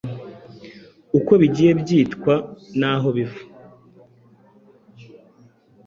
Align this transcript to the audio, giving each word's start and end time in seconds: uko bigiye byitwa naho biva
uko 1.17 1.31
bigiye 1.41 1.71
byitwa 1.81 2.33
naho 2.79 3.07
biva 3.15 3.41